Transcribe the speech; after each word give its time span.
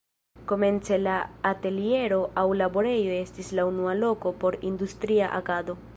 Komence 0.51 0.97
la 1.07 1.17
ateliero 1.49 2.17
aŭ 2.43 2.47
laborejo 2.63 3.13
estis 3.19 3.55
la 3.61 3.67
unua 3.73 3.95
loko 4.03 4.37
por 4.45 4.59
industria 4.71 5.33
agado. 5.43 5.83